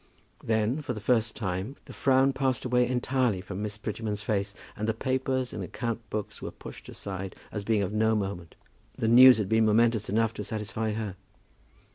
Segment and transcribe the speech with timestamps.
[0.43, 4.87] Then, for the first time, the frown passed away entirely from Miss Prettyman's face, and
[4.89, 8.55] the papers and account books were pushed aside, as being of no moment.
[8.97, 11.17] The news had been momentous enough to satisfy her.